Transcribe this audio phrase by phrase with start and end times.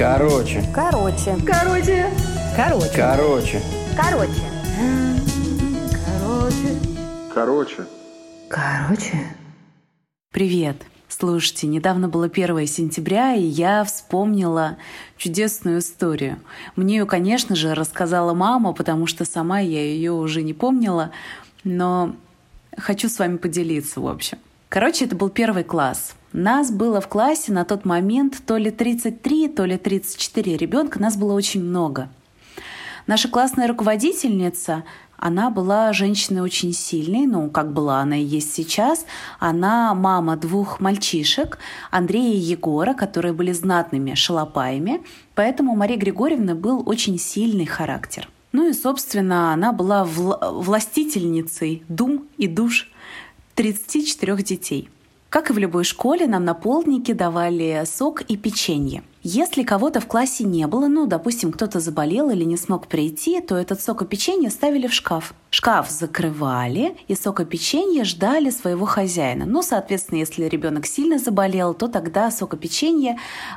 [0.00, 0.64] Короче.
[0.74, 1.36] Короче.
[1.46, 2.10] Короче.
[2.56, 2.90] Короче.
[2.96, 3.60] Короче.
[3.94, 4.40] Короче.
[7.34, 7.86] Короче.
[8.48, 9.36] Короче.
[10.32, 10.76] Привет!
[11.06, 14.78] Слушайте, недавно было 1 сентября, и я вспомнила
[15.18, 16.38] чудесную историю.
[16.76, 21.10] Мне ее, конечно же, рассказала мама, потому что сама я ее уже не помнила,
[21.62, 22.16] но
[22.74, 24.38] хочу с вами поделиться, в общем.
[24.70, 26.14] Короче, это был первый класс.
[26.32, 31.16] Нас было в классе на тот момент то ли 33, то ли 34 ребенка, нас
[31.16, 32.08] было очень много.
[33.08, 34.84] Наша классная руководительница,
[35.16, 39.04] она была женщиной очень сильной, ну, как была она и есть сейчас.
[39.40, 41.58] Она мама двух мальчишек,
[41.90, 45.02] Андрея и Егора, которые были знатными шалопаями,
[45.34, 48.28] поэтому у Марии Григорьевны был очень сильный характер.
[48.52, 52.90] Ну и, собственно, она была вла- властительницей дум и душ
[53.56, 54.88] 34 детей.
[55.30, 59.04] Как и в любой школе, нам на полднике давали сок и печенье.
[59.22, 63.54] Если кого-то в классе не было, ну, допустим, кто-то заболел или не смог прийти, то
[63.54, 65.34] этот сок и печенье ставили в шкаф.
[65.50, 69.46] Шкаф закрывали, и сок и печенье ждали своего хозяина.
[69.46, 73.16] Ну, соответственно, если ребенок сильно заболел, то тогда сок и печенье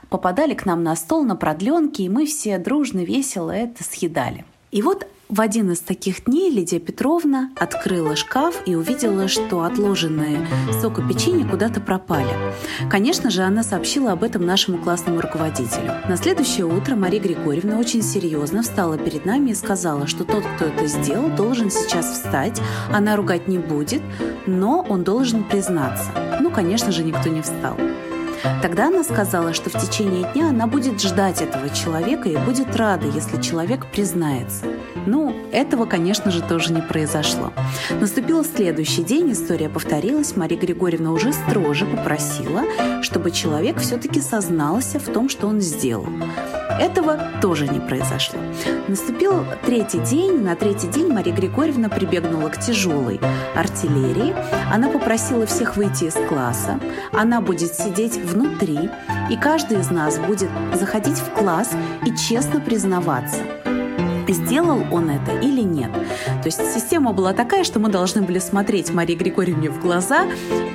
[0.09, 4.45] попадали к нам на стол на продленке, и мы все дружно, весело это съедали.
[4.69, 10.47] И вот в один из таких дней Лидия Петровна открыла шкаф и увидела, что отложенные
[10.79, 12.29] сок и печенье куда-то пропали.
[12.87, 15.91] Конечно же, она сообщила об этом нашему классному руководителю.
[16.07, 20.65] На следующее утро Мария Григорьевна очень серьезно встала перед нами и сказала, что тот, кто
[20.65, 22.61] это сделал, должен сейчас встать.
[22.91, 24.03] Она ругать не будет,
[24.45, 26.11] но он должен признаться.
[26.41, 27.75] Ну, конечно же, никто не встал.
[28.61, 33.07] Тогда она сказала, что в течение дня она будет ждать этого человека и будет рада,
[33.07, 34.65] если человек признается.
[35.05, 37.51] Ну, этого, конечно же, тоже не произошло.
[37.99, 42.63] Наступил следующий день, история повторилась, Мария Григорьевна уже строже попросила,
[43.01, 46.07] чтобы человек все-таки сознался в том, что он сделал.
[46.79, 48.39] Этого тоже не произошло.
[48.87, 50.41] Наступил третий день.
[50.41, 53.19] На третий день Мария Григорьевна прибегнула к тяжелой
[53.55, 54.33] артиллерии.
[54.71, 56.79] Она попросила всех выйти из класса.
[57.11, 58.89] Она будет сидеть внутри,
[59.29, 61.71] и каждый из нас будет заходить в класс
[62.05, 63.37] и честно признаваться,
[64.33, 65.91] сделал он это или нет.
[65.91, 70.25] То есть система была такая, что мы должны были смотреть Марии Григорьевне в глаза,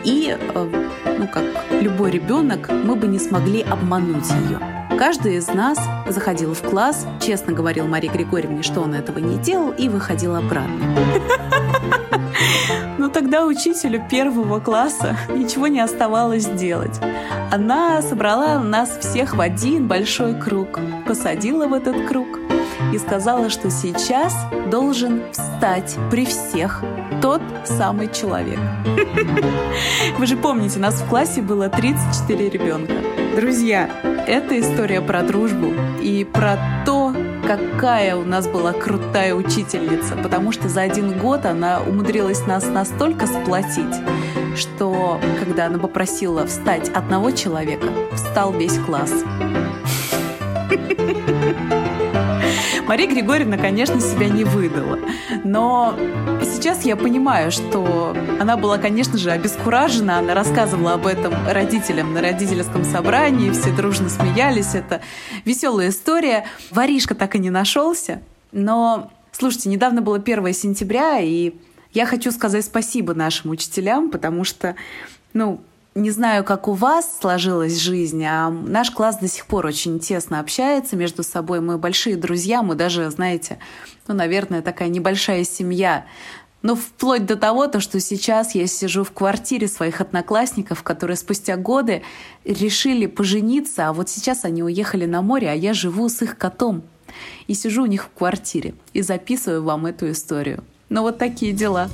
[0.05, 0.87] и, э,
[1.19, 1.45] ну, как
[1.81, 4.61] любой ребенок, мы бы не смогли обмануть ее.
[4.99, 9.71] Каждый из нас заходил в класс, честно говорил Марии Григорьевне, что он этого не делал,
[9.71, 10.97] и выходил обратно.
[12.99, 16.99] Но тогда учителю первого класса ничего не оставалось делать.
[17.53, 22.48] Она собрала нас всех в один большой круг, посадила в этот круг
[22.93, 24.35] и сказала, что сейчас
[24.71, 26.83] должен встать при всех
[27.21, 28.59] тот самый человек.
[30.19, 32.95] Вы же помните, нас в классе было 34 ребенка.
[33.37, 33.89] Друзья,
[34.27, 35.73] это история про дружбу
[36.03, 37.15] и про то,
[37.47, 43.27] какая у нас была крутая учительница, потому что за один год она умудрилась нас настолько
[43.27, 43.95] сплотить,
[44.57, 49.13] что когда она попросила встать одного человека, встал весь класс.
[52.87, 54.99] Мария Григорьевна, конечно, себя не выдала.
[55.45, 55.95] Но
[56.43, 60.19] сейчас я понимаю, что она была, конечно же, обескуражена.
[60.19, 63.51] Она рассказывала об этом родителям на родительском собрании.
[63.51, 64.75] Все дружно смеялись.
[64.75, 65.01] Это
[65.45, 66.45] веселая история.
[66.71, 68.23] Воришка так и не нашелся.
[68.53, 71.55] Но, слушайте, недавно было 1 сентября, и
[71.93, 74.77] я хочу сказать спасибо нашим учителям, потому что,
[75.33, 75.61] ну,
[75.99, 80.41] не знаю, как у вас сложилась жизнь, а наш класс до сих пор очень тесно
[80.41, 81.61] общается между собой.
[81.61, 83.59] Мы большие друзья, мы даже, знаете,
[84.07, 86.07] ну, наверное, такая небольшая семья.
[86.63, 91.57] Ну, вплоть до того, то, что сейчас я сижу в квартире своих одноклассников, которые спустя
[91.57, 92.03] годы
[92.45, 96.83] решили пожениться, а вот сейчас они уехали на море, а я живу с их котом.
[97.47, 100.65] И сижу у них в квартире и записываю вам эту историю.
[100.89, 101.89] Ну, вот такие дела.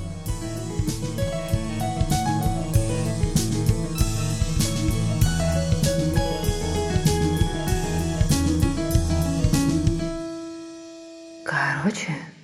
[11.85, 12.34] 我去。